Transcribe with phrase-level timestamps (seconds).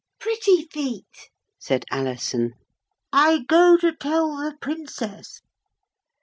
[0.19, 1.29] 'Pretty feet,'
[1.59, 2.53] said Alison.
[3.13, 5.41] 'I go to tell the Princess.'